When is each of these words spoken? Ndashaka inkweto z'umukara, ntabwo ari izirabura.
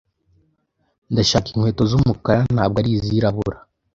Ndashaka 1.11 1.47
inkweto 1.49 1.83
z'umukara, 1.91 2.41
ntabwo 2.55 2.77
ari 2.81 2.89
izirabura. 2.97 3.57